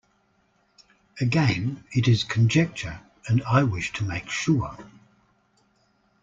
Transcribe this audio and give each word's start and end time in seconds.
Again 1.19 1.83
it 1.91 2.07
is 2.07 2.23
conjecture, 2.23 3.01
and 3.27 3.43
I 3.43 3.61
wish 3.61 3.93
to 3.93 4.03
make 4.03 4.31
sure. 4.31 4.75